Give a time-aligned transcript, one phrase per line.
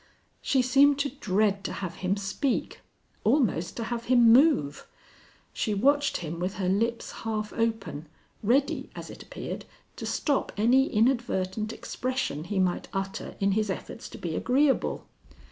[0.41, 2.81] She seemed to dread to have him speak,
[3.23, 4.87] almost to have him move.
[5.53, 8.07] She watched him with her lips half open,
[8.41, 9.65] ready, as it appeared,
[9.97, 15.05] to stop any inadvertent expression he might utter in his efforts to be agreeable.